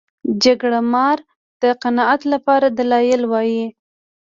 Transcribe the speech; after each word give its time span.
جرګه 0.41 0.81
مار 0.93 1.17
د 1.61 1.63
قناعت 1.81 2.21
لپاره 2.33 2.67
دلایل 2.79 3.21
وايي 3.31 3.65